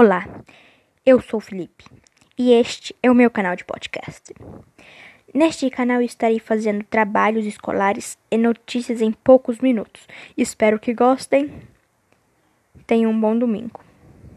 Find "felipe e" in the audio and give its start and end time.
1.40-2.52